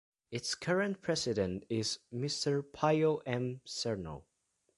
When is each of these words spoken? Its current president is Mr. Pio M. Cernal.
Its 0.31 0.55
current 0.55 0.99
president 1.03 1.63
is 1.69 1.99
Mr. 2.11 2.63
Pio 2.73 3.17
M. 3.27 3.61
Cernal. 3.67 4.23